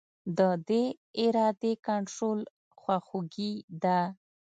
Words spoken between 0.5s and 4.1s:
دې ارادې کنټرول خواخوږي ده.